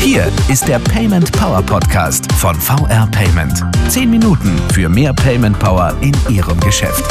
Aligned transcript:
Hier 0.00 0.26
ist 0.50 0.68
der 0.68 0.78
Payment 0.78 1.32
Power 1.32 1.62
Podcast 1.62 2.30
von 2.32 2.54
VR 2.54 3.06
Payment. 3.10 3.64
Zehn 3.88 4.10
Minuten 4.10 4.58
für 4.72 4.90
mehr 4.90 5.14
Payment 5.14 5.58
Power 5.58 5.96
in 6.02 6.12
Ihrem 6.28 6.60
Geschäft. 6.60 7.02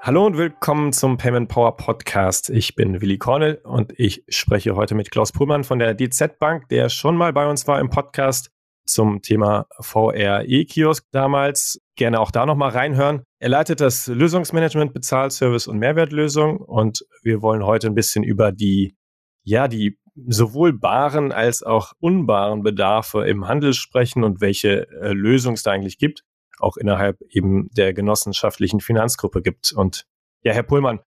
Hallo 0.00 0.26
und 0.26 0.36
willkommen 0.36 0.92
zum 0.92 1.16
Payment 1.16 1.48
Power 1.48 1.76
Podcast. 1.76 2.50
Ich 2.50 2.76
bin 2.76 3.00
Willi 3.00 3.18
Kornel 3.18 3.60
und 3.64 3.92
ich 3.98 4.22
spreche 4.28 4.76
heute 4.76 4.94
mit 4.94 5.10
Klaus 5.10 5.32
Pullmann 5.32 5.64
von 5.64 5.80
der 5.80 5.94
DZ 5.94 6.38
Bank, 6.38 6.68
der 6.68 6.88
schon 6.88 7.16
mal 7.16 7.32
bei 7.32 7.48
uns 7.48 7.66
war 7.66 7.80
im 7.80 7.90
Podcast 7.90 8.50
zum 8.86 9.22
Thema 9.22 9.66
VRE-Kiosk 9.80 11.04
damals. 11.10 11.80
Gerne 11.96 12.20
auch 12.20 12.30
da 12.30 12.46
nochmal 12.46 12.70
reinhören. 12.70 13.24
Er 13.40 13.48
leitet 13.48 13.80
das 13.80 14.08
Lösungsmanagement, 14.08 14.92
Bezahlservice 14.92 15.68
und 15.68 15.78
Mehrwertlösung 15.78 16.58
und 16.58 17.04
wir 17.22 17.40
wollen 17.40 17.64
heute 17.64 17.86
ein 17.86 17.94
bisschen 17.94 18.24
über 18.24 18.50
die, 18.50 18.96
ja, 19.44 19.68
die 19.68 19.96
sowohl 20.26 20.72
baren 20.72 21.30
als 21.30 21.62
auch 21.62 21.92
unbaren 22.00 22.64
Bedarfe 22.64 23.28
im 23.28 23.46
Handel 23.46 23.74
sprechen 23.74 24.24
und 24.24 24.40
welche 24.40 24.88
äh, 24.90 25.12
Lösungen 25.12 25.54
es 25.54 25.62
da 25.62 25.70
eigentlich 25.70 25.98
gibt, 25.98 26.24
auch 26.58 26.76
innerhalb 26.76 27.20
eben 27.30 27.68
der 27.70 27.94
genossenschaftlichen 27.94 28.80
Finanzgruppe 28.80 29.40
gibt. 29.40 29.72
Und 29.72 30.04
ja, 30.42 30.52
Herr 30.52 30.64
Pullmann, 30.64 30.98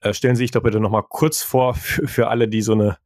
äh, 0.00 0.14
stellen 0.14 0.36
Sie 0.36 0.44
sich 0.44 0.52
doch 0.52 0.62
bitte 0.62 0.78
nochmal 0.78 1.04
kurz 1.08 1.42
vor 1.42 1.74
für, 1.74 2.06
für 2.06 2.28
alle, 2.28 2.46
die 2.46 2.62
so 2.62 2.72
eine, 2.72 2.98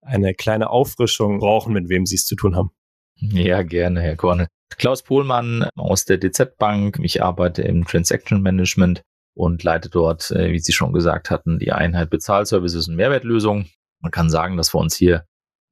eine 0.00 0.34
kleine 0.34 0.70
Auffrischung 0.70 1.38
brauchen, 1.38 1.72
mit 1.72 1.88
wem 1.88 2.06
Sie 2.06 2.16
es 2.16 2.26
zu 2.26 2.34
tun 2.34 2.56
haben. 2.56 2.70
Ja, 3.14 3.62
gerne, 3.62 4.00
Herr 4.02 4.16
Korne. 4.16 4.48
Klaus 4.76 5.02
Pohlmann 5.02 5.68
aus 5.76 6.04
der 6.04 6.18
DZ 6.18 6.56
Bank. 6.56 6.98
Ich 7.02 7.22
arbeite 7.22 7.62
im 7.62 7.84
Transaction 7.84 8.42
Management 8.42 9.02
und 9.34 9.62
leite 9.62 9.88
dort, 9.88 10.30
äh, 10.30 10.52
wie 10.52 10.58
Sie 10.58 10.72
schon 10.72 10.92
gesagt 10.92 11.30
hatten, 11.30 11.58
die 11.58 11.72
Einheit 11.72 12.10
Bezahlservices 12.10 12.88
und 12.88 12.96
Mehrwertlösungen. 12.96 13.70
Man 14.00 14.10
kann 14.10 14.30
sagen, 14.30 14.56
dass 14.56 14.74
wir 14.74 14.80
uns 14.80 14.96
hier 14.96 15.24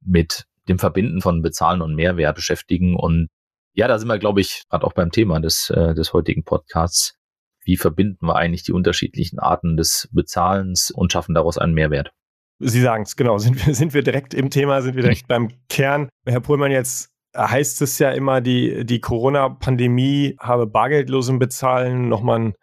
mit 0.03 0.45
dem 0.67 0.79
Verbinden 0.79 1.21
von 1.21 1.41
Bezahlen 1.41 1.81
und 1.81 1.95
Mehrwert 1.95 2.35
beschäftigen. 2.35 2.95
Und 2.95 3.27
ja, 3.73 3.87
da 3.87 3.99
sind 3.99 4.07
wir, 4.07 4.19
glaube 4.19 4.41
ich, 4.41 4.63
gerade 4.69 4.85
auch 4.85 4.93
beim 4.93 5.11
Thema 5.11 5.39
des, 5.39 5.69
äh, 5.69 5.93
des 5.93 6.13
heutigen 6.13 6.43
Podcasts. 6.43 7.15
Wie 7.63 7.77
verbinden 7.77 8.25
wir 8.25 8.35
eigentlich 8.35 8.63
die 8.63 8.71
unterschiedlichen 8.71 9.39
Arten 9.39 9.77
des 9.77 10.09
Bezahlens 10.11 10.91
und 10.91 11.11
schaffen 11.11 11.35
daraus 11.35 11.57
einen 11.57 11.73
Mehrwert? 11.73 12.11
Sie 12.59 12.81
sagen 12.81 13.03
es, 13.03 13.15
genau. 13.15 13.37
Sind 13.37 13.65
wir, 13.65 13.73
sind 13.73 13.93
wir 13.93 14.03
direkt 14.03 14.33
im 14.33 14.49
Thema, 14.49 14.81
sind 14.81 14.95
wir 14.95 15.03
direkt 15.03 15.27
beim 15.27 15.49
Kern. 15.69 16.09
Herr 16.25 16.41
Pohlmann, 16.41 16.71
jetzt 16.71 17.10
heißt 17.35 17.81
es 17.81 17.99
ja 17.99 18.11
immer, 18.11 18.41
die, 18.41 18.85
die 18.85 18.99
Corona-Pandemie 18.99 20.35
habe 20.39 20.67
bargeldlosen 20.67 21.39
Bezahlen 21.39 22.09
nochmal 22.09 22.35
einen 22.37 22.53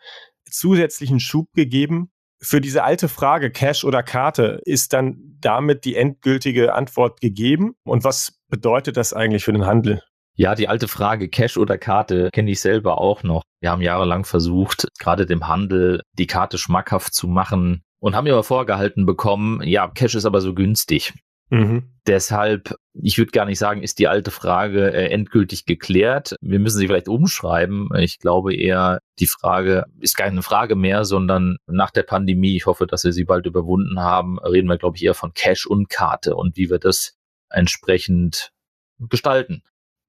zusätzlichen 0.51 1.21
Schub 1.21 1.53
gegeben. 1.55 2.11
Für 2.41 2.61
diese 2.61 2.85
alte 2.85 3.09
Frage, 3.09 3.51
Cash 3.51 3.85
oder 3.85 4.03
Karte, 4.03 4.61
ist 4.65 4.93
dann 4.93 5.37
damit 5.41 5.85
die 5.85 5.97
endgültige 5.97 6.75
Antwort 6.75 7.21
gegeben? 7.21 7.75
Und 7.85 8.05
was 8.05 8.39
bedeutet 8.49 8.97
das 8.97 9.13
eigentlich 9.13 9.45
für 9.45 9.53
den 9.53 9.67
Handel? 9.67 10.03
Ja, 10.35 10.55
die 10.55 10.69
alte 10.69 10.87
Frage, 10.87 11.29
Cash 11.29 11.57
oder 11.57 11.79
Karte, 11.79 12.31
kenne 12.33 12.53
ich 12.53 12.61
selber 12.61 13.01
auch 13.01 13.25
noch. 13.25 13.43
Wir 13.61 13.73
haben 13.73 13.83
jahrelang 13.83 14.25
versucht, 14.25 14.87
gerade 15.01 15.27
dem 15.27 15.49
Handel 15.49 16.01
die 16.13 16.29
Karte 16.29 16.59
schmackhaft 16.59 17.13
zu 17.13 17.27
machen 17.27 17.83
und 17.99 18.15
haben 18.15 18.27
immer 18.27 18.45
vorgehalten 18.45 19.05
bekommen, 19.05 19.61
ja, 19.65 19.89
Cash 19.89 20.15
ist 20.15 20.27
aber 20.27 20.41
so 20.41 20.55
günstig. 20.55 21.13
Mhm. 21.51 21.85
Deshalb, 22.07 22.75
ich 22.95 23.19
würde 23.19 23.33
gar 23.33 23.45
nicht 23.45 23.59
sagen, 23.59 23.83
ist 23.83 23.99
die 23.99 24.09
alte 24.09 24.31
Frage 24.31 24.93
äh, 24.93 25.09
endgültig 25.11 25.67
geklärt. 25.67 26.37
Wir 26.41 26.59
müssen 26.59 26.79
sie 26.79 26.87
vielleicht 26.87 27.09
umschreiben. 27.09 27.89
Ich 27.99 28.19
glaube 28.19 28.55
eher, 28.55 29.01
die 29.19 29.27
Frage 29.27 29.85
ist 30.01 30.17
keine 30.17 30.43
Frage 30.43 30.75
mehr, 30.75 31.05
sondern 31.05 31.57
nach 31.67 31.91
der 31.91 32.03
Pandemie, 32.03 32.57
ich 32.57 32.67
hoffe, 32.67 32.87
dass 32.87 33.05
wir 33.05 33.13
sie 33.13 33.25
bald 33.25 33.47
überwunden 33.47 34.01
haben, 34.01 34.39
reden 34.39 34.69
wir, 34.69 34.79
glaube 34.79 34.97
ich, 34.97 35.05
eher 35.05 35.15
von 35.15 35.33
Cash 35.33 35.67
und 35.67 35.89
Karte 35.89 36.35
und 36.35 36.57
wie 36.57 36.71
wir 36.71 36.79
das 36.79 37.17
entsprechend 37.51 38.53
gestalten. 38.99 39.63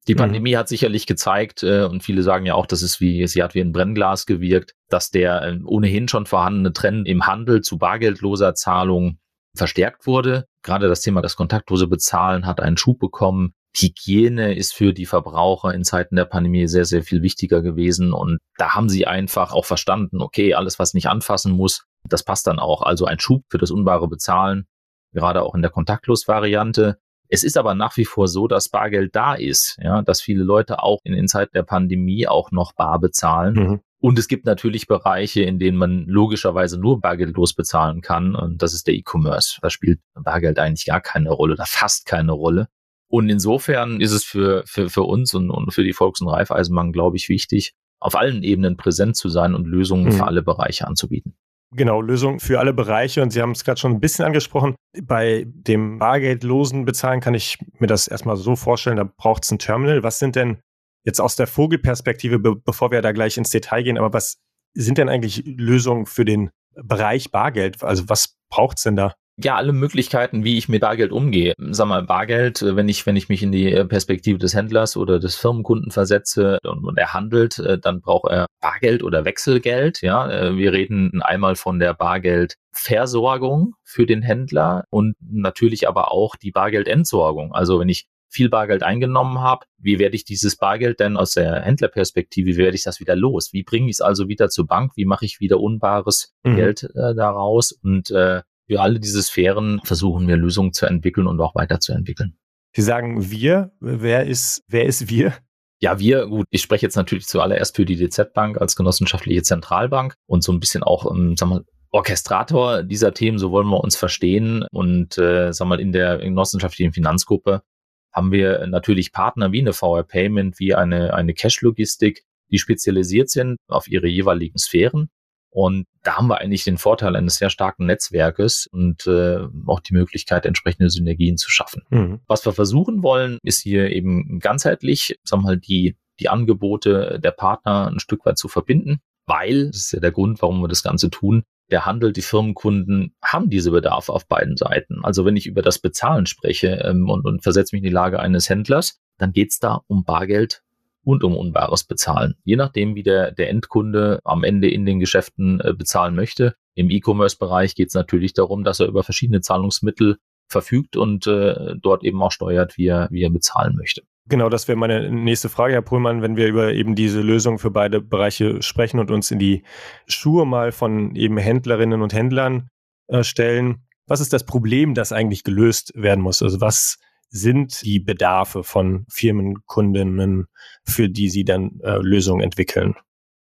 Die 0.08 0.16
mhm. 0.16 0.20
Pandemie 0.20 0.56
hat 0.56 0.68
sicherlich 0.68 1.06
gezeigt, 1.06 1.64
äh, 1.64 1.84
und 1.84 2.04
viele 2.04 2.24
sagen 2.24 2.46
ja 2.46 2.56
auch, 2.56 2.66
dass 2.66 2.82
es 2.82 3.00
wie, 3.00 3.28
sie 3.28 3.44
hat 3.44 3.56
wie 3.56 3.62
ein 3.62 3.72
Brennglas 3.72 4.26
gewirkt, 4.26 4.74
dass 4.90 5.12
der 5.12 5.42
äh, 5.44 5.60
ohnehin 5.66 6.08
schon 6.08 6.26
vorhandene 6.26 6.74
Trend 6.74 7.08
im 7.08 7.28
Handel 7.28 7.62
zu 7.62 7.78
bargeldloser 7.78 8.56
Zahlung 8.56 9.20
verstärkt 9.56 10.08
wurde. 10.08 10.46
Gerade 10.64 10.88
das 10.88 11.02
Thema 11.02 11.22
das 11.22 11.36
kontaktlose 11.36 11.88
Bezahlen 11.88 12.46
hat 12.46 12.60
einen 12.60 12.78
Schub 12.78 13.00
bekommen. 13.00 13.54
Hygiene 13.76 14.56
ist 14.56 14.74
für 14.74 14.94
die 14.94 15.06
Verbraucher 15.06 15.74
in 15.74 15.84
Zeiten 15.84 16.16
der 16.16 16.26
Pandemie 16.26 16.68
sehr, 16.68 16.86
sehr 16.86 17.04
viel 17.04 17.22
wichtiger 17.22 17.62
gewesen. 17.62 18.14
Und 18.14 18.40
da 18.58 18.76
haben 18.76 18.90
sie 18.90 19.06
einfach 19.06 19.54
auch 19.54 19.66
verstanden, 19.66 20.22
okay, 20.22 20.54
alles, 20.54 20.80
was 20.80 20.94
nicht 20.94 21.08
anfassen 21.08 21.52
muss, 21.52 21.86
das 22.04 22.24
passt 22.24 22.48
dann 22.48 22.60
auch. 22.60 22.82
Also 22.82 23.06
ein 23.06 23.20
Schub 23.20 23.44
für 23.50 23.58
das 23.58 23.72
unbare 23.72 24.08
Bezahlen, 24.08 24.66
gerade 25.14 25.44
auch 25.44 25.56
in 25.56 25.62
der 25.62 25.72
Kontaktlos-Variante. 25.72 26.98
Es 27.28 27.44
ist 27.44 27.58
aber 27.58 27.76
nach 27.76 27.96
wie 27.98 28.06
vor 28.06 28.28
so, 28.28 28.48
dass 28.48 28.70
Bargeld 28.70 29.16
da 29.16 29.36
ist, 29.36 29.78
ja, 29.80 30.02
dass 30.02 30.20
viele 30.20 30.44
Leute 30.44 30.82
auch 30.82 31.00
in, 31.04 31.14
in 31.14 31.28
Zeiten 31.28 31.52
der 31.54 31.64
Pandemie 31.64 32.28
auch 32.28 32.52
noch 32.52 32.74
bar 32.74 33.00
bezahlen. 33.00 33.54
Mhm. 33.54 33.82
Und 34.02 34.18
es 34.18 34.28
gibt 34.28 34.46
natürlich 34.46 34.88
Bereiche, 34.88 35.42
in 35.42 35.60
denen 35.60 35.78
man 35.78 36.06
logischerweise 36.06 36.80
nur 36.80 37.02
bargeldlos 37.02 37.54
bezahlen 37.54 38.02
kann. 38.02 38.34
Und 38.34 38.62
das 38.62 38.74
ist 38.74 38.88
der 38.88 38.94
E-Commerce. 38.94 39.60
Da 39.62 39.70
spielt 39.70 40.00
Bargeld 40.14 40.58
eigentlich 40.58 40.86
gar 40.86 41.02
keine 41.02 41.32
Rolle 41.32 41.54
oder 41.54 41.66
fast 41.66 42.06
keine 42.06 42.32
Rolle. 42.32 42.68
Und 43.10 43.28
insofern 43.30 44.00
ist 44.00 44.12
es 44.12 44.24
für, 44.24 44.64
für, 44.66 44.90
für 44.90 45.04
uns 45.04 45.34
und, 45.34 45.50
und 45.50 45.74
für 45.74 45.84
die 45.84 45.94
Volks- 45.94 46.22
und 46.22 46.30
Raiffeisenbank, 46.30 46.94
glaube 46.94 47.18
ich, 47.18 47.28
wichtig, 47.28 47.74
auf 48.00 48.16
allen 48.16 48.44
Ebenen 48.44 48.78
präsent 48.78 49.18
zu 49.18 49.28
sein 49.28 49.54
und 49.54 49.66
Lösungen 49.66 50.06
mhm. 50.06 50.12
für 50.14 50.26
alle 50.26 50.44
Bereiche 50.44 50.88
anzubieten. 50.88 51.36
Genau, 51.72 52.02
Lösungen 52.02 52.40
für 52.40 52.60
alle 52.60 52.74
Bereiche. 52.74 53.22
Und 53.22 53.32
Sie 53.32 53.42
haben 53.42 53.52
es 53.52 53.64
gerade 53.64 53.80
schon 53.80 53.92
ein 53.92 54.00
bisschen 54.00 54.26
angesprochen. 54.26 54.76
Bei 55.04 55.46
dem 55.46 56.00
bargeldlosen 56.00 56.86
Bezahlen 56.86 57.20
kann 57.20 57.34
ich 57.34 57.58
mir 57.80 57.88
das 57.88 58.08
erstmal 58.08 58.38
so 58.38 58.56
vorstellen, 58.56 58.98
da 58.98 59.04
braucht 59.04 59.44
es 59.44 59.52
ein 59.52 59.60
Terminal. 59.60 60.04
Was 60.04 60.20
sind 60.20 60.36
denn 60.36 60.60
jetzt 61.04 61.22
aus 61.22 61.36
der 61.36 61.48
Vogelperspektive, 61.48 62.40
be 62.40 62.56
bevor 62.56 62.92
wir 62.92 63.02
da 63.02 63.12
gleich 63.12 63.38
ins 63.38 63.50
Detail 63.50 63.84
gehen, 63.84 63.98
aber 63.98 64.14
was 64.14 64.38
sind 64.74 64.98
denn 64.98 65.10
eigentlich 65.10 65.44
Lösungen 65.46 66.06
für 66.06 66.26
den 66.26 66.52
Bereich 66.76 67.32
Bargeld? 67.32 67.84
Also 67.84 68.08
was 68.08 68.36
braucht 68.50 68.78
es 68.78 68.84
denn 68.84 68.96
da? 68.96 69.16
ja, 69.44 69.56
alle 69.56 69.74
Möglichkeiten, 69.74 70.44
wie 70.44 70.58
ich 70.58 70.68
mit 70.68 70.82
Bargeld 70.82 71.12
umgehe. 71.12 71.54
Sag 71.58 71.88
mal, 71.88 72.04
Bargeld, 72.04 72.62
äh, 72.62 72.76
wenn 72.76 72.90
ich, 72.90 73.06
wenn 73.06 73.16
ich 73.16 73.30
mich 73.30 73.42
in 73.42 73.52
die 73.52 73.72
äh, 73.72 73.86
Perspektive 73.86 74.38
des 74.38 74.54
Händlers 74.54 74.98
oder 74.98 75.20
des 75.20 75.36
Firmenkunden 75.36 75.92
versetze 75.92 76.60
und, 76.64 76.86
und 76.86 76.98
er 76.98 77.14
handelt, 77.14 77.60
äh, 77.60 77.78
dann 77.80 78.02
braucht 78.02 78.30
er 78.32 78.48
Bargeld 78.62 79.04
oder 79.04 79.24
Wechselgeld. 79.26 80.02
Ja, 80.02 80.56
wir 80.56 80.74
reden 80.74 81.22
einmal 81.22 81.56
von 81.56 81.80
der 81.80 81.94
Bargeldversorgung 81.94 83.76
für 83.86 84.06
den 84.06 84.22
Händler 84.22 84.84
und 84.90 85.16
natürlich 85.22 85.88
aber 85.88 86.12
auch 86.12 86.36
die 86.36 86.52
Bargeldentsorgung. 86.52 87.54
Also 87.54 87.80
wenn 87.80 87.88
ich 87.88 88.08
viel 88.30 88.50
Bargeld 88.50 88.84
eingenommen 88.84 89.40
habe, 89.40 89.66
wie 89.78 90.00
werde 90.00 90.16
ich 90.16 90.24
dieses 90.24 90.56
Bargeld 90.56 91.00
denn 91.00 91.18
aus 91.18 91.32
der 91.32 91.62
Händlerperspektive, 91.62 92.52
wie 92.52 92.58
werde 92.58 92.76
ich 92.76 92.84
das 92.84 93.00
wieder 93.00 93.16
los? 93.16 93.50
Wie 93.52 93.64
bringe 93.64 93.88
ich 93.88 93.96
es 93.96 94.02
also 94.02 94.28
wieder 94.28 94.50
zur 94.50 94.68
Bank? 94.68 94.94
Wie 94.96 95.06
mache 95.06 95.26
ich 95.26 95.40
wieder 95.40 95.60
unbares 95.60 96.34
mhm. 96.44 96.56
Geld 96.56 96.84
äh, 96.84 97.16
daraus? 97.16 97.72
Und 97.72 98.12
äh, 98.12 98.42
für 98.68 98.82
alle 98.82 99.00
diese 99.00 99.22
Sphären 99.22 99.82
versuchen 99.84 100.28
wir 100.28 100.38
Lösungen 100.38 100.74
zu 100.74 100.86
entwickeln 100.86 101.28
und 101.28 101.42
auch 101.42 101.56
weiterzuentwickeln. 101.56 102.38
Sie 102.76 102.84
sagen 102.84 103.32
wir, 103.32 103.72
wer 103.80 104.28
ist, 104.28 104.64
wer 104.68 104.86
ist 104.86 105.10
wir? 105.10 105.34
Ja, 105.82 105.98
wir, 105.98 106.28
gut, 106.28 106.46
ich 106.52 106.62
spreche 106.62 106.86
jetzt 106.86 106.98
natürlich 106.98 107.26
zuallererst 107.26 107.76
für 107.76 107.86
die 107.86 107.96
DZ 107.96 108.34
Bank 108.34 108.60
als 108.60 108.76
genossenschaftliche 108.76 109.42
Zentralbank 109.42 110.14
und 110.28 110.44
so 110.44 110.52
ein 110.52 110.60
bisschen 110.60 110.84
auch, 110.84 111.10
ähm, 111.10 111.36
sagen 111.36 111.52
wir, 111.52 111.66
Orchestrator 111.92 112.84
dieser 112.84 113.14
Themen, 113.14 113.40
so 113.40 113.52
wollen 113.52 113.68
wir 113.68 113.84
uns 113.84 113.96
verstehen. 113.96 114.66
Und 114.72 115.18
äh, 115.18 115.52
wir 115.52 115.66
mal, 115.66 115.80
in 115.80 115.92
der 115.92 116.20
genossenschaftlichen 116.20 116.94
Finanzgruppe 116.94 117.64
haben 118.12 118.32
wir 118.32 118.66
natürlich 118.68 119.12
Partner 119.12 119.52
wie 119.52 119.60
eine 119.60 119.74
VR 119.74 120.04
Payment, 120.04 120.60
wie 120.60 120.76
eine, 120.76 121.14
eine 121.14 121.34
Cash-Logistik, 121.34 122.24
die 122.52 122.58
spezialisiert 122.58 123.30
sind 123.30 123.58
auf 123.68 123.88
ihre 123.88 124.08
jeweiligen 124.08 124.58
Sphären. 124.58 125.10
Und 125.52 125.86
da 126.04 126.18
haben 126.18 126.28
wir 126.28 126.40
eigentlich 126.40 126.64
den 126.64 126.78
Vorteil 126.78 127.16
eines 127.16 127.36
sehr 127.36 127.50
starken 127.50 127.86
Netzwerkes 127.86 128.68
und 128.72 129.08
äh, 129.08 129.40
auch 129.66 129.80
die 129.80 129.94
Möglichkeit, 129.94 130.46
entsprechende 130.46 130.90
Synergien 130.90 131.38
zu 131.38 131.50
schaffen. 131.50 131.84
Mhm. 131.90 132.20
Was 132.28 132.46
wir 132.46 132.54
versuchen 132.54 133.02
wollen, 133.02 133.40
ist 133.44 133.62
hier 133.62 133.90
eben 133.90 134.40
ganzheitlich, 134.40 135.18
sagen 135.24 135.44
wir 135.44 135.48
mal, 135.48 135.58
die, 135.58 135.98
die 136.20 136.30
Angebote 136.30 137.20
der 137.20 137.32
Partner 137.32 137.88
ein 137.88 138.00
Stück 138.00 138.26
weit 138.26 138.38
zu 138.38 138.48
verbinden, 138.48 139.00
weil, 139.26 139.68
das 139.68 139.78
ist 139.78 139.92
ja 139.92 140.00
der 140.00 140.12
Grund, 140.12 140.42
warum 140.42 140.62
wir 140.62 140.68
das 140.68 140.84
Ganze 140.84 141.10
tun, 141.10 141.44
der 141.72 141.86
Handel, 141.86 142.14
die 142.14 142.22
Firmenkunden 142.22 143.14
haben 143.24 143.50
diese 143.50 143.72
Bedarfe 143.72 144.12
auf 144.12 144.28
beiden 144.28 144.58
Seiten. 144.58 145.04
Also 145.04 145.26
wenn 145.26 145.36
ich 145.36 145.48
über 145.48 145.62
das 145.62 145.80
Bezahlen 145.80 146.26
spreche 146.26 146.82
ähm, 146.84 147.10
und, 147.10 147.26
und 147.26 147.44
versetze 147.44 147.76
mich 147.76 147.82
in 147.82 147.90
die 147.90 147.94
Lage 147.94 148.20
eines 148.20 148.50
Händlers, 148.50 149.00
dann 149.18 149.32
geht 149.32 149.52
es 149.52 149.60
da 149.60 149.82
um 149.88 150.04
Bargeld 150.04 150.64
und 151.04 151.24
um 151.24 151.36
unbares 151.36 151.84
Bezahlen. 151.84 152.36
Je 152.44 152.56
nachdem, 152.56 152.96
wie 152.96 153.04
der, 153.04 153.32
der 153.32 153.50
Endkunde 153.50 154.20
am 154.24 154.44
Ende 154.44 154.70
in 154.70 154.86
den 154.86 155.00
Geschäften 155.00 155.60
äh, 155.62 155.74
bezahlen 155.74 156.16
möchte. 156.16 156.56
Im 156.76 156.90
E-Commerce-Bereich 156.90 157.76
geht 157.76 157.90
es 157.90 157.94
natürlich 157.94 158.34
darum, 158.34 158.64
dass 158.64 158.80
er 158.80 158.88
über 158.88 159.04
verschiedene 159.04 159.42
Zahlungsmittel 159.42 160.18
verfügt 160.48 160.98
und 160.98 161.28
äh, 161.28 161.76
dort 161.82 162.04
eben 162.04 162.22
auch 162.22 162.32
steuert, 162.32 162.78
wie 162.78 162.88
er, 162.88 163.08
wie 163.12 163.24
er 163.24 163.30
bezahlen 163.30 163.76
möchte. 163.76 164.04
Genau, 164.28 164.50
das 164.50 164.68
wäre 164.68 164.78
meine 164.78 165.10
nächste 165.10 165.50
Frage, 165.50 165.74
Herr 165.74 165.82
Pohlmann, 165.82 166.22
wenn 166.22 166.36
wir 166.36 166.48
über 166.48 166.74
eben 166.74 166.94
diese 166.94 167.22
Lösung 167.22 167.58
für 167.58 167.72
beide 167.72 168.00
Bereiche 168.00 168.62
sprechen 168.62 169.00
und 169.00 169.10
uns 169.10 169.32
in 169.32 169.40
die 169.40 169.64
Schuhe 170.08 170.46
mal 170.46 170.72
von 170.72 171.16
eben 171.16 171.38
Händlerinnen 171.38 172.02
und 172.02 172.14
Händlern 172.14 172.70
äh, 173.08 173.24
stellen. 173.24 173.88
Was 174.06 174.22
ist 174.22 174.34
das 174.34 174.46
Problem, 174.46 174.94
das 174.94 175.12
eigentlich 175.12 175.44
gelöst 175.44 175.92
werden 175.96 176.22
muss? 176.22 176.44
Also 176.44 176.62
was 176.62 176.98
sind 177.30 177.82
die 177.84 178.00
Bedarfe 178.00 178.64
von 178.64 179.06
Firmenkundinnen, 179.10 180.48
für 180.84 181.10
die 181.10 181.30
sie 181.30 181.44
dann 181.44 181.80
äh, 181.82 181.98
Lösungen 181.98 182.42
entwickeln? 182.42 182.96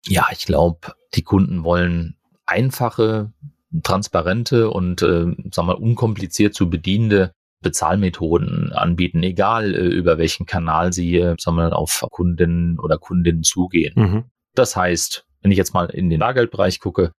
Ja, 0.05 0.27
ich 0.31 0.45
glaube, 0.45 0.93
die 1.15 1.23
Kunden 1.23 1.63
wollen 1.63 2.17
einfache, 2.45 3.31
transparente 3.83 4.69
und 4.69 5.01
äh, 5.01 5.27
sagen 5.51 5.67
wir 5.67 5.79
unkompliziert 5.79 6.53
zu 6.53 6.69
bedienende 6.69 7.33
Bezahlmethoden 7.61 8.71
anbieten, 8.73 9.23
egal 9.23 9.73
äh, 9.73 9.87
über 9.87 10.17
welchen 10.17 10.45
Kanal 10.45 10.93
sie 10.93 11.11
wir, 11.11 11.35
auf 11.73 12.05
Kunden 12.09 12.79
oder 12.79 12.97
Kundinnen 12.97 13.43
zugehen. 13.43 13.93
Mhm. 13.95 14.23
Das 14.53 14.75
heißt, 14.75 15.25
wenn 15.41 15.51
ich 15.51 15.57
jetzt 15.57 15.73
mal 15.73 15.85
in 15.85 16.09
den 16.09 16.19
Bargeldbereich 16.19 16.79
gucke, 16.79 17.11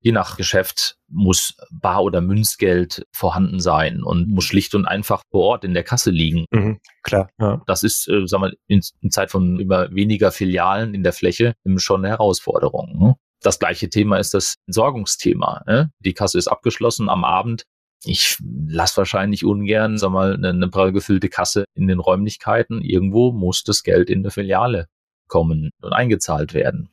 je 0.00 0.12
nach 0.12 0.36
Geschäft 0.36 0.96
muss 1.08 1.54
Bar- 1.70 2.02
oder 2.02 2.20
Münzgeld 2.20 3.06
vorhanden 3.12 3.60
sein 3.60 4.02
und 4.02 4.28
muss 4.28 4.44
schlicht 4.44 4.74
und 4.74 4.86
einfach 4.86 5.22
vor 5.30 5.42
Ort 5.42 5.64
in 5.64 5.74
der 5.74 5.84
Kasse 5.84 6.10
liegen. 6.10 6.46
Mhm, 6.50 6.80
klar. 7.02 7.28
Ja. 7.38 7.62
Das 7.66 7.82
ist, 7.82 8.08
äh, 8.08 8.26
sagen 8.26 8.44
wir, 8.44 8.52
in, 8.66 8.80
in 9.00 9.10
Zeit 9.10 9.30
von 9.30 9.60
immer 9.60 9.90
weniger 9.94 10.32
Filialen 10.32 10.94
in 10.94 11.02
der 11.02 11.12
Fläche 11.12 11.54
schon 11.76 12.00
eine 12.00 12.08
Herausforderung. 12.08 12.98
Ne? 12.98 13.14
Das 13.42 13.58
gleiche 13.58 13.88
Thema 13.88 14.18
ist 14.18 14.34
das 14.34 14.56
Entsorgungsthema. 14.66 15.62
Ne? 15.66 15.90
Die 16.00 16.14
Kasse 16.14 16.38
ist 16.38 16.48
abgeschlossen 16.48 17.08
am 17.08 17.24
Abend. 17.24 17.64
Ich 18.04 18.38
lasse 18.66 18.96
wahrscheinlich 18.96 19.44
ungern, 19.44 19.98
sag 19.98 20.10
mal, 20.10 20.34
eine, 20.34 20.50
eine 20.50 20.68
prall 20.68 20.92
gefüllte 20.92 21.28
Kasse 21.28 21.64
in 21.74 21.86
den 21.86 21.98
Räumlichkeiten. 21.98 22.80
Irgendwo 22.80 23.32
muss 23.32 23.62
das 23.62 23.82
Geld 23.82 24.08
in 24.08 24.22
der 24.22 24.32
Filiale 24.32 24.88
kommen 25.28 25.70
und 25.82 25.92
eingezahlt 25.92 26.54
werden. 26.54 26.90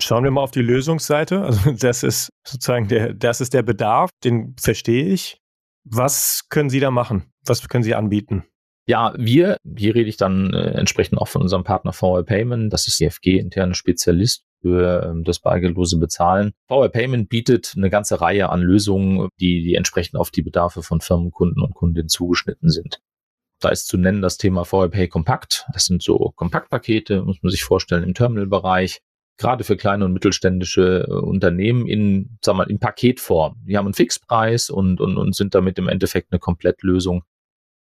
Schauen 0.00 0.24
wir 0.24 0.30
mal 0.30 0.42
auf 0.42 0.50
die 0.50 0.62
Lösungsseite. 0.62 1.42
Also 1.42 1.72
das 1.78 2.02
ist 2.02 2.30
sozusagen 2.46 2.88
der, 2.88 3.14
das 3.14 3.40
ist 3.40 3.54
der 3.54 3.62
Bedarf, 3.62 4.10
den 4.24 4.56
verstehe 4.58 5.06
ich. 5.06 5.38
Was 5.84 6.48
können 6.48 6.70
Sie 6.70 6.80
da 6.80 6.90
machen? 6.90 7.32
Was 7.44 7.68
können 7.68 7.84
Sie 7.84 7.94
anbieten? 7.94 8.44
Ja, 8.86 9.14
wir, 9.16 9.58
hier 9.76 9.94
rede 9.94 10.08
ich 10.08 10.16
dann 10.16 10.52
äh, 10.54 10.72
entsprechend 10.72 11.18
auch 11.18 11.28
von 11.28 11.42
unserem 11.42 11.62
Partner 11.62 11.92
VR 11.92 12.24
Payment, 12.24 12.72
das 12.72 12.88
ist 12.88 12.96
CFG, 12.96 13.38
interne 13.38 13.74
Spezialist 13.74 14.44
für 14.62 15.04
ähm, 15.04 15.24
das 15.24 15.40
bargeldlose 15.40 15.98
Bezahlen. 15.98 16.52
VR 16.68 16.88
Payment 16.88 17.28
bietet 17.28 17.74
eine 17.76 17.90
ganze 17.90 18.20
Reihe 18.20 18.48
an 18.48 18.60
Lösungen, 18.60 19.28
die, 19.38 19.62
die 19.62 19.74
entsprechend 19.74 20.18
auf 20.18 20.30
die 20.30 20.42
Bedarfe 20.42 20.82
von 20.82 21.00
Firmenkunden 21.00 21.62
und 21.62 21.74
Kundinnen 21.74 22.08
zugeschnitten 22.08 22.70
sind. 22.70 23.00
Da 23.60 23.68
ist 23.68 23.86
zu 23.86 23.96
nennen 23.96 24.22
das 24.22 24.38
Thema 24.38 24.64
VR 24.64 24.88
Pay 24.88 25.08
Kompakt. 25.08 25.66
Das 25.72 25.84
sind 25.84 26.02
so 26.02 26.32
Kompaktpakete, 26.34 27.22
muss 27.22 27.42
man 27.42 27.50
sich 27.50 27.62
vorstellen, 27.62 28.02
im 28.02 28.14
Terminalbereich 28.14 29.02
gerade 29.38 29.64
für 29.64 29.76
kleine 29.76 30.04
und 30.04 30.12
mittelständische 30.12 31.06
äh, 31.08 31.12
Unternehmen 31.12 31.86
in, 31.86 32.38
sag 32.42 32.56
mal, 32.56 32.70
in 32.70 32.78
Paketform. 32.78 33.56
Die 33.66 33.76
haben 33.76 33.86
einen 33.86 33.94
Fixpreis 33.94 34.70
und, 34.70 35.00
und, 35.00 35.16
und 35.16 35.34
sind 35.34 35.54
damit 35.54 35.78
im 35.78 35.88
Endeffekt 35.88 36.32
eine 36.32 36.38
Komplettlösung, 36.38 37.24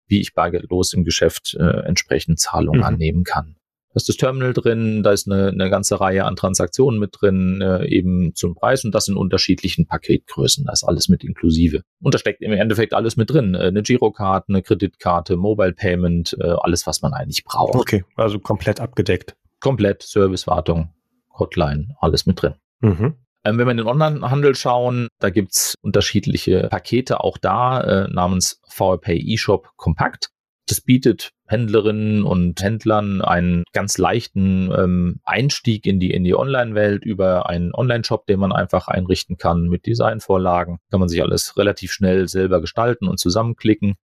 wie 0.07 0.21
ich 0.21 0.33
bargeldlos 0.33 0.93
im 0.93 1.03
Geschäft 1.03 1.55
äh, 1.59 1.85
entsprechend 1.85 2.39
Zahlungen 2.39 2.79
mhm. 2.79 2.85
annehmen 2.85 3.23
kann. 3.23 3.55
Ist 3.99 4.07
das 4.07 4.15
Terminal 4.15 4.53
drin, 4.53 5.03
da 5.03 5.11
ist 5.11 5.29
eine, 5.29 5.49
eine 5.49 5.69
ganze 5.69 5.99
Reihe 5.99 6.23
an 6.23 6.37
Transaktionen 6.37 7.01
mit 7.01 7.17
drin, 7.19 7.61
äh, 7.61 7.85
eben 7.85 8.33
zum 8.33 8.55
Preis 8.55 8.85
und 8.85 8.95
das 8.95 9.09
in 9.09 9.17
unterschiedlichen 9.17 9.87
Paketgrößen. 9.87 10.63
Da 10.65 10.71
ist 10.71 10.85
alles 10.85 11.09
mit 11.09 11.25
inklusive. 11.25 11.81
Und 12.01 12.13
da 12.13 12.17
steckt 12.17 12.41
im 12.41 12.53
Endeffekt 12.53 12.93
alles 12.93 13.17
mit 13.17 13.29
drin. 13.29 13.55
Äh, 13.55 13.67
eine 13.67 13.83
Girokarte, 13.83 14.47
eine 14.47 14.61
Kreditkarte, 14.61 15.35
Mobile 15.35 15.73
Payment, 15.73 16.37
äh, 16.39 16.55
alles, 16.61 16.87
was 16.87 17.01
man 17.01 17.11
eigentlich 17.13 17.43
braucht. 17.43 17.75
Okay, 17.75 18.05
also 18.15 18.39
komplett 18.39 18.79
abgedeckt. 18.79 19.35
Komplett, 19.59 20.03
Servicewartung, 20.03 20.93
Hotline, 21.37 21.95
alles 21.99 22.25
mit 22.25 22.41
drin. 22.41 22.55
Mhm. 22.79 23.15
Ähm, 23.43 23.57
wenn 23.57 23.67
wir 23.67 23.71
in 23.71 23.77
den 23.77 23.87
Onlinehandel 23.87 24.55
schauen, 24.55 25.09
da 25.19 25.29
gibt 25.29 25.51
es 25.51 25.75
unterschiedliche 25.81 26.67
Pakete 26.69 27.21
auch 27.21 27.37
da 27.37 27.81
äh, 27.81 28.07
namens 28.09 28.61
VRPay 28.69 29.33
eShop 29.33 29.69
Kompakt. 29.75 30.29
Das 30.69 30.81
bietet 30.81 31.31
Händlerinnen 31.47 32.23
und 32.23 32.61
Händlern 32.61 33.23
einen 33.23 33.63
ganz 33.73 33.97
leichten 33.97 34.71
ähm, 34.71 35.19
Einstieg 35.23 35.87
in 35.87 35.99
die, 35.99 36.11
in 36.11 36.23
die 36.23 36.35
Online-Welt 36.35 37.03
über 37.03 37.49
einen 37.49 37.73
Online-Shop, 37.73 38.27
den 38.27 38.39
man 38.39 38.51
einfach 38.51 38.87
einrichten 38.87 39.37
kann 39.37 39.67
mit 39.67 39.87
Designvorlagen. 39.87 40.77
Kann 40.91 40.99
man 40.99 41.09
sich 41.09 41.23
alles 41.23 41.57
relativ 41.57 41.91
schnell 41.91 42.27
selber 42.27 42.61
gestalten 42.61 43.07
und 43.07 43.19
zusammenklicken. 43.19 43.95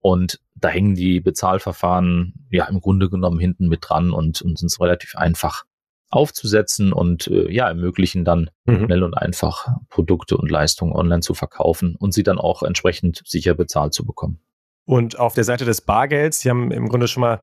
Und 0.00 0.40
da 0.56 0.68
hängen 0.68 0.96
die 0.96 1.20
Bezahlverfahren 1.20 2.34
ja 2.50 2.64
im 2.64 2.80
Grunde 2.80 3.08
genommen 3.08 3.38
hinten 3.38 3.68
mit 3.68 3.84
dran 3.88 4.10
und, 4.10 4.42
und 4.42 4.58
sind 4.58 4.74
relativ 4.80 5.14
einfach 5.14 5.62
aufzusetzen 6.10 6.92
und 6.92 7.28
äh, 7.28 7.48
ja, 7.52 7.68
ermöglichen 7.68 8.24
dann 8.24 8.50
mhm. 8.64 8.86
schnell 8.86 9.04
und 9.04 9.14
einfach 9.14 9.68
Produkte 9.88 10.36
und 10.36 10.50
Leistungen 10.50 10.94
online 10.94 11.20
zu 11.20 11.34
verkaufen 11.34 11.94
und 11.96 12.12
sie 12.12 12.24
dann 12.24 12.38
auch 12.38 12.64
entsprechend 12.64 13.22
sicher 13.24 13.54
bezahlt 13.54 13.94
zu 13.94 14.04
bekommen. 14.04 14.40
Und 14.88 15.18
auf 15.18 15.34
der 15.34 15.44
Seite 15.44 15.66
des 15.66 15.82
Bargelds, 15.82 16.40
Sie 16.40 16.48
haben 16.48 16.70
im 16.70 16.88
Grunde 16.88 17.08
schon 17.08 17.20
mal 17.20 17.40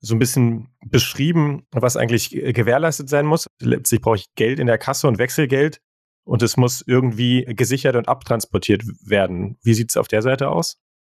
so 0.00 0.16
ein 0.16 0.18
bisschen 0.18 0.66
beschrieben, 0.84 1.64
was 1.70 1.96
eigentlich 1.96 2.30
gewährleistet 2.30 3.08
sein 3.08 3.24
muss. 3.24 3.46
Letztlich 3.60 4.00
brauche 4.00 4.16
ich 4.16 4.24
Geld 4.34 4.58
in 4.58 4.66
der 4.66 4.78
Kasse 4.78 5.06
und 5.06 5.18
Wechselgeld 5.18 5.78
und 6.24 6.42
es 6.42 6.56
muss 6.56 6.82
irgendwie 6.84 7.44
gesichert 7.50 7.94
und 7.94 8.08
abtransportiert 8.08 8.82
werden. 9.06 9.58
Wie 9.62 9.74
sieht 9.74 9.90
es 9.90 9.96
auf 9.96 10.08
der 10.08 10.22
Seite 10.22 10.48
aus? 10.50 10.76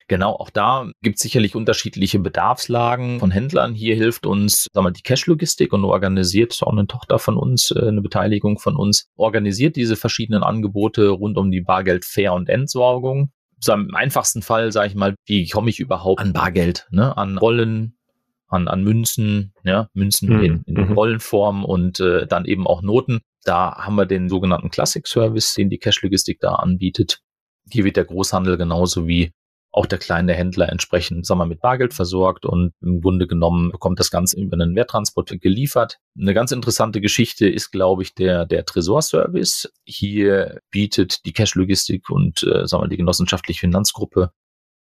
Genau, 0.10 0.34
auch 0.34 0.50
da 0.50 0.92
gibt 1.02 1.16
es 1.16 1.22
sicherlich 1.22 1.56
unterschiedliche 1.56 2.20
Bedarfslagen 2.20 3.20
von 3.22 3.32
Händlern. 3.32 3.74
Hier 3.74 3.96
hilft 3.96 4.25
uns 4.25 4.68
sagen 4.74 4.86
wir, 4.86 4.92
die 4.92 5.04
Cash-Logistik 5.04 5.72
und 5.72 5.86
organisiert 5.86 6.60
auch 6.62 6.74
eine 6.74 6.88
Tochter 6.88 7.20
von 7.20 7.38
uns, 7.38 7.72
äh, 7.72 7.88
eine 7.88 8.02
Beteiligung 8.02 8.60
von 8.60 8.75
uns, 8.75 9.06
organisiert 9.16 9.78
diese 9.78 9.96
verschiedenen 9.96 10.44
Angebote 10.44 11.08
rund 11.08 11.38
um 11.38 11.52
die 11.52 11.62
Bargeld-Fair- 11.62 12.34
und 12.34 12.50
Entsorgung. 12.50 13.32
So 13.60 13.74
Im 13.74 13.94
einfachsten 13.94 14.42
Fall, 14.42 14.72
sage 14.72 14.88
ich 14.88 14.96
mal, 14.96 15.16
wie 15.26 15.48
komme 15.48 15.70
ich 15.70 15.80
überhaupt 15.80 16.22
an 16.22 16.34
Bargeld, 16.34 16.88
ne? 16.92 17.18
an 17.18 17.38
Rollen, 17.38 17.98
an, 18.48 18.68
an 18.68 18.84
Münzen, 18.84 19.54
ja, 19.64 19.90
Münzen 19.94 20.30
mhm. 20.30 20.44
in, 20.44 20.64
in 20.66 20.88
mhm. 20.88 20.94
Rollenform 20.94 21.66
und 21.66 22.00
äh, 22.00 22.26
dann 22.26 22.46
eben 22.46 22.68
auch 22.68 22.82
Noten. 22.82 23.20
Da 23.44 23.76
haben 23.78 23.96
wir 23.96 24.06
den 24.06 24.30
sogenannten 24.30 24.70
Classic 24.70 25.06
Service, 25.08 25.54
den 25.54 25.70
die 25.70 25.78
Cash-Logistik 25.78 26.40
da 26.40 26.56
anbietet. 26.56 27.20
Hier 27.70 27.86
wird 27.86 27.98
der 27.98 28.06
Großhandel 28.06 28.58
genauso 28.58 29.08
wie 29.08 29.32
auch 29.71 29.86
der 29.86 30.00
kleine 30.00 30.33
Händler 30.33 30.69
entsprechend, 30.69 31.25
sagen 31.25 31.39
wir, 31.39 31.45
mit 31.45 31.62
Bargeld 31.62 31.94
versorgt 31.94 32.45
und 32.45 32.74
im 32.81 33.01
Grunde 33.01 33.27
genommen 33.27 33.71
bekommt 33.71 34.00
das 34.00 34.10
Ganze 34.10 34.39
über 34.39 34.56
einen 34.56 34.75
Werttransport 34.75 35.39
geliefert. 35.42 36.00
Eine 36.19 36.33
ganz 36.33 36.51
interessante 36.51 37.01
Geschichte 37.01 37.48
ist, 37.48 37.71
glaube 37.71 38.01
ich, 38.01 38.16
der, 38.16 38.45
der 38.45 38.66
Tresorservice. 38.66 39.71
Hier 39.86 40.60
bietet 40.71 41.25
die 41.25 41.33
Cash-Logistik 41.33 42.10
und, 42.10 42.44
äh, 42.44 42.66
sagen 42.68 42.83
wir, 42.83 42.88
die 42.88 42.98
genossenschaftliche 42.98 43.60
Finanzgruppe 43.60 44.32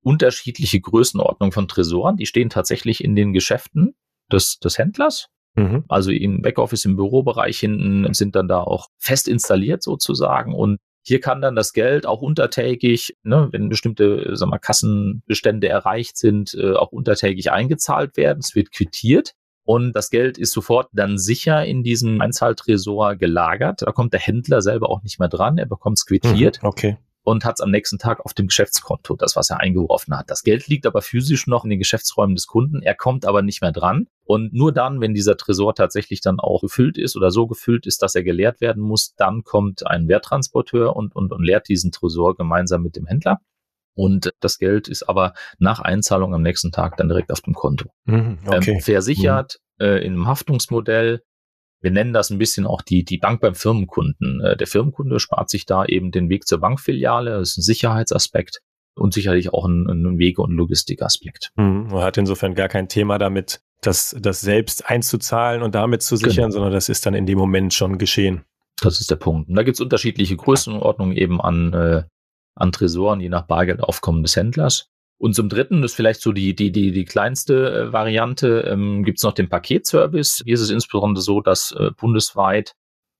unterschiedliche 0.01 0.79
Größenordnungen 0.79 1.51
von 1.51 1.67
Tresoren. 1.67 2.15
Die 2.15 2.25
stehen 2.25 2.49
tatsächlich 2.49 3.03
in 3.03 3.15
den 3.15 3.33
Geschäften 3.33 3.95
des, 4.31 4.59
des 4.59 4.77
Händlers. 4.77 5.27
Mhm. 5.55 5.83
Also 5.89 6.11
im 6.11 6.41
Backoffice, 6.41 6.85
im 6.85 6.95
Bürobereich 6.95 7.59
hinten 7.59 8.13
sind 8.13 8.35
dann 8.35 8.47
da 8.47 8.61
auch 8.61 8.87
fest 8.99 9.27
installiert 9.27 9.83
sozusagen 9.83 10.53
und 10.53 10.79
hier 11.07 11.21
kann 11.21 11.41
dann 11.41 11.55
das 11.55 11.71
Geld 11.71 12.05
auch 12.05 12.21
untertägig, 12.21 13.15
ne, 13.23 13.47
wenn 13.51 13.69
bestimmte 13.69 14.35
sag 14.35 14.49
mal, 14.49 14.57
Kassenbestände 14.57 15.69
erreicht 15.69 16.17
sind, 16.17 16.53
äh, 16.53 16.73
auch 16.73 16.91
untertägig 16.91 17.49
eingezahlt 17.49 18.17
werden. 18.17 18.39
Es 18.39 18.55
wird 18.55 18.73
quittiert. 18.73 19.31
Und 19.63 19.93
das 19.93 20.09
Geld 20.09 20.37
ist 20.37 20.51
sofort 20.51 20.89
dann 20.91 21.17
sicher 21.17 21.65
in 21.65 21.81
diesem 21.81 22.19
Einzahltresor 22.19 23.15
gelagert. 23.15 23.83
Da 23.83 23.93
kommt 23.93 24.11
der 24.11 24.19
Händler 24.19 24.61
selber 24.61 24.89
auch 24.89 25.01
nicht 25.03 25.17
mehr 25.17 25.29
dran. 25.29 25.57
Er 25.57 25.65
bekommt 25.65 25.97
es 25.97 26.05
quittiert. 26.05 26.61
Mhm, 26.61 26.67
okay 26.67 26.97
und 27.27 27.43
hat 27.43 27.55
es 27.57 27.61
am 27.61 27.71
nächsten 27.71 27.97
Tag 27.97 28.21
auf 28.23 28.33
dem 28.33 28.47
Geschäftskonto, 28.47 29.17
das, 29.17 29.35
was 29.35 29.49
er 29.49 29.59
eingeworfen 29.59 30.17
hat. 30.17 30.31
Das 30.31 30.43
Geld 30.43 30.67
liegt 30.67 30.85
aber 30.85 31.01
physisch 31.01 31.45
noch 31.45 31.65
in 31.65 31.69
den 31.69 31.77
Geschäftsräumen 31.77 32.35
des 32.35 32.47
Kunden. 32.47 32.81
Er 32.81 32.95
kommt 32.95 33.25
aber 33.25 33.41
nicht 33.41 33.61
mehr 33.61 33.73
dran. 33.73 34.07
Und 34.23 34.53
nur 34.53 34.71
dann, 34.71 35.01
wenn 35.01 35.13
dieser 35.13 35.35
Tresor 35.35 35.75
tatsächlich 35.75 36.21
dann 36.21 36.39
auch 36.39 36.61
gefüllt 36.61 36.97
ist 36.97 37.17
oder 37.17 37.29
so 37.29 37.45
gefüllt 37.45 37.85
ist, 37.85 38.01
dass 38.01 38.15
er 38.15 38.23
geleert 38.23 38.61
werden 38.61 38.81
muss, 38.81 39.13
dann 39.15 39.43
kommt 39.43 39.85
ein 39.85 40.07
Werttransporteur 40.07 40.95
und, 40.95 41.17
und, 41.17 41.33
und 41.33 41.43
leert 41.43 41.67
diesen 41.67 41.91
Tresor 41.91 42.37
gemeinsam 42.37 42.81
mit 42.81 42.95
dem 42.95 43.07
Händler. 43.07 43.41
Und 43.93 44.31
das 44.39 44.57
Geld 44.57 44.87
ist 44.87 45.03
aber 45.03 45.33
nach 45.59 45.81
Einzahlung 45.81 46.33
am 46.33 46.43
nächsten 46.43 46.71
Tag 46.71 46.95
dann 46.95 47.09
direkt 47.09 47.33
auf 47.33 47.41
dem 47.41 47.55
Konto. 47.55 47.89
Mhm, 48.05 48.37
okay. 48.45 48.71
ähm, 48.71 48.79
versichert 48.79 49.57
mhm. 49.79 49.85
äh, 49.85 49.97
in 49.97 50.13
einem 50.13 50.27
Haftungsmodell 50.27 51.23
wir 51.87 51.93
nennen 51.93 52.11
das 52.11 52.29
ein 52.31 52.37
bisschen 52.37 52.67
auch 52.67 52.81
die, 52.81 53.05
die 53.05 53.17
Bank 53.17 53.39
beim 53.39 53.55
Firmenkunden. 53.55 54.41
Äh, 54.41 54.57
der 54.57 54.67
Firmenkunde 54.67 55.21
spart 55.21 55.49
sich 55.49 55.65
da 55.65 55.85
eben 55.85 56.11
den 56.11 56.29
Weg 56.29 56.45
zur 56.45 56.59
Bankfiliale. 56.59 57.31
Das 57.31 57.51
ist 57.51 57.57
ein 57.59 57.61
Sicherheitsaspekt 57.61 58.59
und 58.93 59.13
sicherlich 59.13 59.53
auch 59.53 59.63
ein, 59.63 59.87
ein 59.89 60.19
Wege- 60.19 60.41
und 60.41 60.51
Logistikaspekt. 60.51 61.53
Mhm. 61.55 61.87
Man 61.89 62.03
hat 62.03 62.17
insofern 62.17 62.55
gar 62.55 62.67
kein 62.67 62.89
Thema 62.89 63.17
damit, 63.17 63.61
das, 63.79 64.13
das 64.19 64.41
selbst 64.41 64.89
einzuzahlen 64.89 65.61
und 65.61 65.75
damit 65.75 66.01
zu 66.01 66.17
sichern, 66.17 66.47
genau. 66.47 66.55
sondern 66.55 66.73
das 66.73 66.89
ist 66.89 67.05
dann 67.05 67.13
in 67.13 67.25
dem 67.25 67.37
Moment 67.37 67.73
schon 67.73 67.97
geschehen. 67.97 68.43
Das 68.81 68.99
ist 68.99 69.09
der 69.09 69.15
Punkt. 69.15 69.47
Und 69.47 69.55
da 69.55 69.63
gibt 69.63 69.75
es 69.75 69.81
unterschiedliche 69.81 70.35
Größenordnungen 70.35 71.15
eben 71.15 71.39
an, 71.39 71.71
äh, 71.71 72.03
an 72.53 72.73
Tresoren, 72.73 73.21
je 73.21 73.29
nach 73.29 73.47
Bargeldaufkommen 73.47 74.23
des 74.23 74.35
Händlers. 74.35 74.89
Und 75.19 75.33
zum 75.33 75.49
Dritten, 75.49 75.81
das 75.81 75.91
ist 75.91 75.95
vielleicht 75.95 76.21
so 76.21 76.31
die, 76.31 76.55
die, 76.55 76.71
die, 76.71 76.91
die 76.91 77.05
kleinste 77.05 77.71
äh, 77.71 77.93
Variante, 77.93 78.61
ähm, 78.61 79.03
gibt 79.03 79.17
es 79.17 79.23
noch 79.23 79.33
den 79.33 79.49
Paketservice. 79.49 80.43
Hier 80.45 80.53
ist 80.53 80.61
es 80.61 80.69
insbesondere 80.69 81.23
so, 81.23 81.41
dass 81.41 81.71
äh, 81.71 81.89
bundesweit 81.97 82.73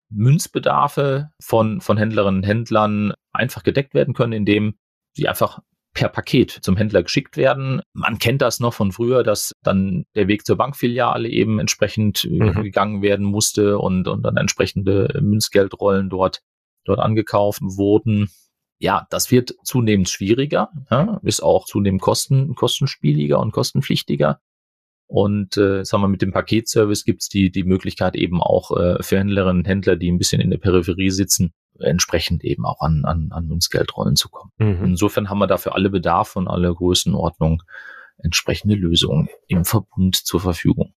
Münzbedarfe 0.09 1.29
von, 1.41 1.81
von 1.81 1.97
Händlerinnen 1.97 2.41
und 2.41 2.47
Händlern 2.47 3.13
einfach 3.33 3.63
gedeckt 3.63 3.93
werden 3.93 4.13
können, 4.13 4.33
indem 4.33 4.75
sie 5.13 5.27
einfach 5.27 5.59
per 5.93 6.09
Paket 6.09 6.51
zum 6.51 6.77
Händler 6.77 7.01
geschickt 7.01 7.37
werden. 7.37 7.81
Man 7.93 8.19
kennt 8.19 8.43
das 8.43 8.59
noch 8.59 8.75
von 8.75 8.91
früher, 8.91 9.23
dass 9.23 9.53
dann 9.63 10.05
der 10.15 10.27
Weg 10.27 10.45
zur 10.45 10.55
Bankfiliale 10.55 11.27
eben 11.27 11.59
entsprechend 11.59 12.23
äh, 12.25 12.29
mhm. 12.29 12.61
gegangen 12.61 13.01
werden 13.01 13.25
musste 13.25 13.79
und, 13.79 14.07
und 14.07 14.21
dann 14.21 14.37
entsprechende 14.37 15.19
Münzgeldrollen 15.19 16.09
dort, 16.09 16.41
dort 16.85 16.99
angekauft 16.99 17.61
wurden. 17.63 18.29
Ja, 18.79 19.07
das 19.09 19.31
wird 19.31 19.55
zunehmend 19.63 20.09
schwieriger, 20.09 20.69
ja, 20.91 21.19
ist 21.23 21.41
auch 21.41 21.65
zunehmend 21.65 22.01
kosten, 22.01 22.53
kostenspieliger 22.55 23.39
und 23.39 23.51
kostenpflichtiger. 23.51 24.39
Und 25.07 25.55
äh, 25.57 25.85
sagen 25.85 26.03
wir, 26.03 26.09
mit 26.09 26.21
dem 26.21 26.33
Paketservice 26.33 27.05
gibt's 27.05 27.29
die, 27.29 27.49
die 27.49 27.63
Möglichkeit 27.63 28.15
eben 28.15 28.41
auch 28.41 28.75
äh, 28.77 29.01
für 29.01 29.17
Händlerinnen 29.17 29.61
und 29.61 29.67
Händler, 29.67 29.95
die 29.95 30.11
ein 30.11 30.17
bisschen 30.17 30.41
in 30.41 30.51
der 30.51 30.57
Peripherie 30.57 31.11
sitzen, 31.11 31.53
entsprechend 31.79 32.43
eben 32.43 32.65
auch 32.65 32.81
an, 32.81 33.05
an, 33.05 33.29
an 33.31 33.47
Münzgeldrollen 33.47 34.17
zu 34.17 34.29
kommen. 34.29 34.51
Mhm. 34.57 34.83
Insofern 34.83 35.29
haben 35.29 35.39
wir 35.39 35.47
dafür 35.47 35.75
alle 35.75 35.89
Bedarfe 35.89 36.39
und 36.39 36.47
alle 36.47 36.73
Größenordnungen 36.73 37.61
entsprechende 38.17 38.75
Lösungen 38.75 39.29
im 39.47 39.63
Verbund 39.63 40.15
zur 40.15 40.41
Verfügung. 40.41 40.93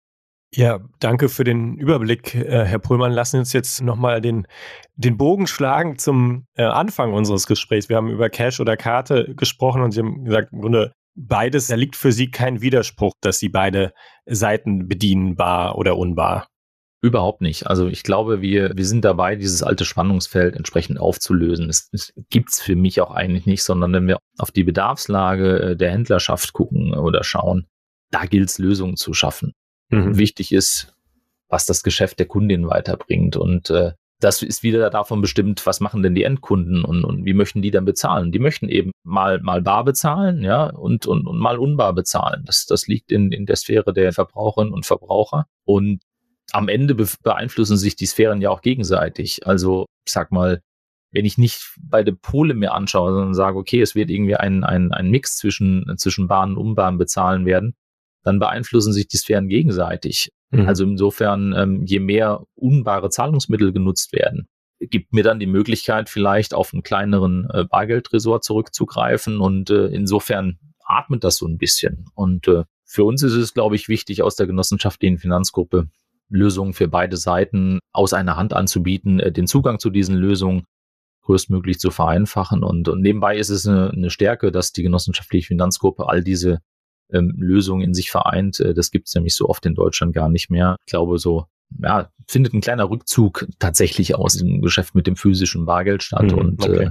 Ja, 0.55 0.79
danke 0.99 1.29
für 1.29 1.43
den 1.43 1.77
Überblick, 1.77 2.33
äh, 2.33 2.65
Herr 2.65 2.79
Prömann. 2.79 3.11
Lassen 3.11 3.33
Sie 3.33 3.39
uns 3.39 3.53
jetzt 3.53 3.83
nochmal 3.83 4.19
den, 4.19 4.47
den 4.95 5.15
Bogen 5.15 5.45
schlagen 5.45 5.99
zum 5.99 6.47
äh, 6.55 6.63
Anfang 6.63 7.13
unseres 7.13 7.45
Gesprächs. 7.45 7.87
Wir 7.87 7.97
haben 7.97 8.09
über 8.09 8.29
Cash 8.29 8.59
oder 8.59 8.75
Karte 8.75 9.35
gesprochen 9.35 9.83
und 9.83 9.91
Sie 9.91 9.99
haben 9.99 10.25
gesagt, 10.25 10.51
im 10.51 10.61
Grunde 10.61 10.93
beides, 11.15 11.67
da 11.67 11.75
liegt 11.75 11.95
für 11.95 12.11
Sie 12.11 12.31
kein 12.31 12.61
Widerspruch, 12.61 13.13
dass 13.21 13.37
Sie 13.37 13.49
beide 13.49 13.93
Seiten 14.25 14.87
bedienen, 14.87 15.35
bar 15.35 15.77
oder 15.77 15.97
unbar. 15.97 16.47
Überhaupt 17.01 17.41
nicht. 17.41 17.67
Also 17.67 17.87
ich 17.87 18.03
glaube, 18.03 18.41
wir, 18.41 18.75
wir 18.75 18.85
sind 18.85 19.05
dabei, 19.05 19.35
dieses 19.35 19.61
alte 19.61 19.85
Spannungsfeld 19.85 20.55
entsprechend 20.55 20.99
aufzulösen. 20.99 21.69
Es, 21.69 21.89
es 21.93 22.11
gibt's 22.29 22.59
für 22.59 22.75
mich 22.75 22.99
auch 23.01 23.11
eigentlich 23.11 23.45
nicht, 23.45 23.63
sondern 23.63 23.93
wenn 23.93 24.07
wir 24.07 24.17
auf 24.39 24.51
die 24.51 24.63
Bedarfslage 24.63 25.59
äh, 25.59 25.75
der 25.77 25.91
Händlerschaft 25.91 26.53
gucken 26.53 26.95
oder 26.95 27.23
schauen, 27.23 27.67
da 28.11 28.25
gilt 28.25 28.49
es 28.49 28.57
Lösungen 28.57 28.97
zu 28.97 29.13
schaffen. 29.13 29.53
Mhm. 29.89 30.17
Wichtig 30.17 30.51
ist, 30.51 30.93
was 31.49 31.65
das 31.65 31.83
Geschäft 31.83 32.19
der 32.19 32.27
Kundin 32.27 32.67
weiterbringt. 32.67 33.35
Und 33.35 33.69
äh, 33.69 33.93
das 34.19 34.41
ist 34.41 34.63
wieder 34.63 34.89
davon 34.89 35.21
bestimmt, 35.21 35.65
was 35.65 35.79
machen 35.79 36.03
denn 36.03 36.13
die 36.13 36.23
Endkunden 36.23 36.83
und, 36.83 37.03
und 37.03 37.25
wie 37.25 37.33
möchten 37.33 37.61
die 37.61 37.71
dann 37.71 37.85
bezahlen? 37.85 38.31
Die 38.31 38.39
möchten 38.39 38.67
eben 38.67 38.91
mal, 39.03 39.39
mal 39.41 39.61
bar 39.61 39.85
bezahlen, 39.85 40.43
ja, 40.43 40.65
und, 40.65 41.05
und, 41.05 41.25
und 41.25 41.39
mal 41.39 41.57
unbar 41.57 41.93
bezahlen. 41.93 42.43
Das, 42.45 42.65
das 42.65 42.87
liegt 42.87 43.11
in, 43.11 43.31
in 43.31 43.45
der 43.45 43.55
Sphäre 43.55 43.93
der 43.93 44.11
Verbraucherinnen 44.11 44.73
und 44.73 44.85
Verbraucher. 44.85 45.45
Und 45.65 46.01
am 46.51 46.67
Ende 46.67 46.95
beeinflussen 46.95 47.77
sich 47.77 47.95
die 47.95 48.07
Sphären 48.07 48.41
ja 48.41 48.49
auch 48.49 48.61
gegenseitig. 48.61 49.47
Also, 49.47 49.85
ich 50.05 50.11
sag 50.11 50.31
mal, 50.31 50.61
wenn 51.11 51.25
ich 51.25 51.37
nicht 51.37 51.75
bei 51.81 52.03
der 52.03 52.11
Pole 52.11 52.53
mir 52.53 52.73
anschaue, 52.73 53.11
sondern 53.11 53.33
sage, 53.33 53.57
okay, 53.57 53.81
es 53.81 53.95
wird 53.95 54.09
irgendwie 54.09 54.35
ein, 54.35 54.63
ein, 54.63 54.91
ein 54.91 55.09
Mix 55.09 55.37
zwischen, 55.37 55.85
zwischen 55.97 56.27
Bahn 56.27 56.51
und 56.51 56.57
Umbahn 56.57 56.97
bezahlen 56.97 57.45
werden, 57.45 57.73
dann 58.23 58.39
beeinflussen 58.39 58.93
sich 58.93 59.07
die 59.07 59.17
Sphären 59.17 59.47
gegenseitig. 59.47 60.31
Mhm. 60.51 60.67
Also 60.67 60.83
insofern, 60.83 61.53
ähm, 61.55 61.85
je 61.85 61.99
mehr 61.99 62.43
unbare 62.55 63.09
Zahlungsmittel 63.09 63.71
genutzt 63.71 64.13
werden, 64.13 64.47
gibt 64.79 65.13
mir 65.13 65.23
dann 65.23 65.39
die 65.39 65.45
Möglichkeit, 65.45 66.09
vielleicht 66.09 66.53
auf 66.53 66.73
einen 66.73 66.83
kleineren 66.83 67.49
äh, 67.51 67.65
Bargeldtresor 67.65 68.41
zurückzugreifen 68.41 69.39
und 69.39 69.69
äh, 69.69 69.87
insofern 69.87 70.57
atmet 70.85 71.23
das 71.23 71.37
so 71.37 71.47
ein 71.47 71.57
bisschen. 71.57 72.05
Und 72.15 72.47
äh, 72.47 72.63
für 72.85 73.03
uns 73.03 73.21
ist 73.21 73.33
es, 73.33 73.53
glaube 73.53 73.75
ich, 73.75 73.89
wichtig, 73.89 74.23
aus 74.23 74.35
der 74.35 74.47
genossenschaftlichen 74.47 75.17
Finanzgruppe 75.17 75.89
Lösungen 76.29 76.73
für 76.73 76.87
beide 76.87 77.17
Seiten 77.17 77.79
aus 77.91 78.13
einer 78.13 78.37
Hand 78.37 78.53
anzubieten, 78.53 79.19
äh, 79.19 79.31
den 79.31 79.47
Zugang 79.47 79.79
zu 79.79 79.89
diesen 79.89 80.15
Lösungen 80.15 80.63
größtmöglich 81.23 81.79
zu 81.79 81.91
vereinfachen. 81.91 82.63
Und, 82.63 82.87
und 82.87 83.01
nebenbei 83.01 83.37
ist 83.37 83.49
es 83.49 83.67
eine, 83.67 83.91
eine 83.91 84.09
Stärke, 84.09 84.51
dass 84.51 84.71
die 84.71 84.83
genossenschaftliche 84.83 85.47
Finanzgruppe 85.47 86.07
all 86.07 86.23
diese 86.23 86.59
ähm, 87.11 87.33
Lösungen 87.37 87.81
in 87.81 87.93
sich 87.93 88.11
vereint. 88.11 88.59
Äh, 88.59 88.73
das 88.73 88.91
gibt 88.91 89.07
es 89.07 89.15
nämlich 89.15 89.35
so 89.35 89.47
oft 89.47 89.65
in 89.65 89.75
Deutschland 89.75 90.13
gar 90.13 90.29
nicht 90.29 90.49
mehr. 90.49 90.75
Ich 90.85 90.91
glaube, 90.91 91.17
so 91.19 91.45
ja, 91.81 92.11
findet 92.27 92.53
ein 92.53 92.61
kleiner 92.61 92.89
Rückzug 92.89 93.47
tatsächlich 93.59 94.15
aus 94.15 94.37
dem 94.37 94.61
Geschäft 94.61 94.95
mit 94.95 95.07
dem 95.07 95.15
physischen 95.15 95.65
Bargeld 95.65 96.03
statt. 96.03 96.31
Mhm, 96.31 96.37
und 96.37 96.63
okay. 96.63 96.83
äh, 96.85 96.89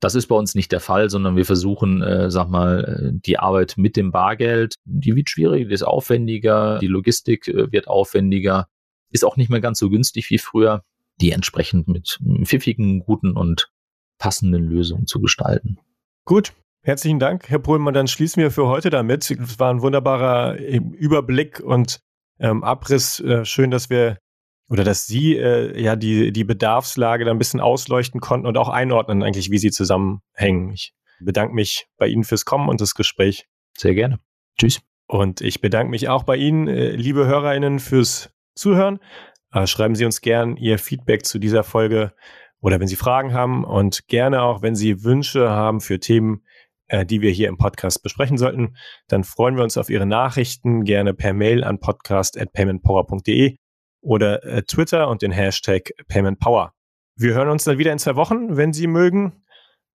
das 0.00 0.14
ist 0.14 0.28
bei 0.28 0.34
uns 0.34 0.54
nicht 0.54 0.72
der 0.72 0.80
Fall, 0.80 1.10
sondern 1.10 1.36
wir 1.36 1.44
versuchen, 1.44 2.02
äh, 2.02 2.30
sag 2.30 2.48
mal, 2.48 2.84
äh, 2.84 3.20
die 3.24 3.38
Arbeit 3.38 3.74
mit 3.76 3.96
dem 3.96 4.12
Bargeld, 4.12 4.74
die 4.84 5.14
wird 5.14 5.28
schwieriger, 5.28 5.68
die 5.68 5.74
ist 5.74 5.82
aufwendiger, 5.82 6.78
die 6.78 6.86
Logistik 6.86 7.48
äh, 7.48 7.70
wird 7.70 7.86
aufwendiger, 7.86 8.66
ist 9.10 9.24
auch 9.24 9.36
nicht 9.36 9.50
mehr 9.50 9.60
ganz 9.60 9.78
so 9.78 9.90
günstig 9.90 10.30
wie 10.30 10.38
früher, 10.38 10.82
die 11.20 11.32
entsprechend 11.32 11.86
mit 11.88 12.18
pfiffigen, 12.44 13.00
guten 13.00 13.36
und 13.36 13.70
passenden 14.18 14.64
Lösungen 14.64 15.06
zu 15.06 15.20
gestalten. 15.20 15.78
Gut, 16.24 16.52
Herzlichen 16.82 17.18
Dank, 17.18 17.50
Herr 17.50 17.58
Pohlmann. 17.58 17.92
Dann 17.92 18.08
schließen 18.08 18.42
wir 18.42 18.50
für 18.50 18.66
heute 18.66 18.88
damit. 18.88 19.30
Es 19.30 19.58
war 19.58 19.70
ein 19.70 19.82
wunderbarer 19.82 20.58
ähm, 20.58 20.92
Überblick 20.92 21.60
und 21.60 22.00
ähm, 22.38 22.64
Abriss. 22.64 23.20
Äh, 23.20 23.44
schön, 23.44 23.70
dass 23.70 23.90
wir 23.90 24.16
oder 24.70 24.82
dass 24.82 25.06
Sie 25.06 25.36
äh, 25.36 25.78
ja 25.78 25.94
die, 25.94 26.32
die 26.32 26.44
Bedarfslage 26.44 27.26
da 27.26 27.32
ein 27.32 27.38
bisschen 27.38 27.60
ausleuchten 27.60 28.20
konnten 28.20 28.46
und 28.46 28.56
auch 28.56 28.70
einordnen, 28.70 29.22
eigentlich, 29.22 29.50
wie 29.50 29.58
sie 29.58 29.70
zusammenhängen. 29.70 30.70
Ich 30.72 30.94
bedanke 31.20 31.54
mich 31.54 31.86
bei 31.98 32.06
Ihnen 32.06 32.24
fürs 32.24 32.46
Kommen 32.46 32.70
und 32.70 32.80
das 32.80 32.94
Gespräch. 32.94 33.46
Sehr 33.76 33.94
gerne. 33.94 34.18
Tschüss. 34.58 34.80
Und 35.06 35.42
ich 35.42 35.60
bedanke 35.60 35.90
mich 35.90 36.08
auch 36.08 36.22
bei 36.22 36.36
Ihnen, 36.36 36.66
äh, 36.66 36.92
liebe 36.92 37.26
HörerInnen, 37.26 37.78
fürs 37.78 38.32
Zuhören. 38.54 39.00
Äh, 39.52 39.66
schreiben 39.66 39.96
Sie 39.96 40.06
uns 40.06 40.22
gern 40.22 40.56
Ihr 40.56 40.78
Feedback 40.78 41.26
zu 41.26 41.38
dieser 41.38 41.62
Folge 41.62 42.14
oder 42.60 42.80
wenn 42.80 42.88
Sie 42.88 42.96
Fragen 42.96 43.34
haben 43.34 43.64
und 43.64 44.08
gerne 44.08 44.40
auch, 44.40 44.62
wenn 44.62 44.76
Sie 44.76 45.04
Wünsche 45.04 45.50
haben 45.50 45.80
für 45.82 46.00
Themen, 46.00 46.36
äh, 46.36 46.49
die 47.04 47.20
wir 47.20 47.30
hier 47.30 47.48
im 47.48 47.56
Podcast 47.56 48.02
besprechen 48.02 48.38
sollten, 48.38 48.76
dann 49.08 49.24
freuen 49.24 49.56
wir 49.56 49.64
uns 49.64 49.76
auf 49.76 49.90
Ihre 49.90 50.06
Nachrichten 50.06 50.84
gerne 50.84 51.14
per 51.14 51.32
Mail 51.32 51.64
an 51.64 51.78
podcast@paymentpower.de 51.80 53.56
oder 54.02 54.44
äh, 54.44 54.62
Twitter 54.62 55.08
und 55.08 55.22
den 55.22 55.32
Hashtag 55.32 55.90
PaymentPower. 56.08 56.72
Wir 57.16 57.34
hören 57.34 57.48
uns 57.48 57.64
dann 57.64 57.78
wieder 57.78 57.92
in 57.92 57.98
zwei 57.98 58.16
Wochen, 58.16 58.56
wenn 58.56 58.72
Sie 58.72 58.86
mögen. 58.86 59.44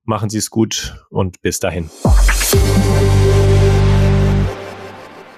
Machen 0.04 0.30
Sie 0.30 0.38
es 0.38 0.52
gut 0.52 0.96
und 1.10 1.42
bis 1.42 1.60
dahin. 1.60 1.90